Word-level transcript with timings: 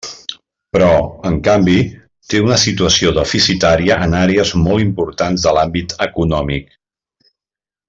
Però, 0.77 0.85
en 1.29 1.35
canvi, 1.47 1.75
té 2.33 2.41
una 2.45 2.57
situació 2.63 3.13
deficitària 3.19 3.99
en 4.07 4.17
àrees 4.23 4.55
molt 4.63 4.87
importants 4.87 5.45
de 5.47 5.55
l'àmbit 5.59 5.95
econòmic. 6.09 6.75